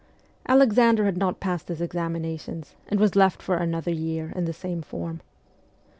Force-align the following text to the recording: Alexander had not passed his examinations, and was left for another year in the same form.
Alexander 0.47 1.05
had 1.05 1.15
not 1.15 1.39
passed 1.39 1.67
his 1.67 1.79
examinations, 1.79 2.73
and 2.87 2.99
was 2.99 3.15
left 3.15 3.39
for 3.39 3.57
another 3.57 3.91
year 3.91 4.33
in 4.35 4.45
the 4.45 4.51
same 4.51 4.81
form. 4.81 5.21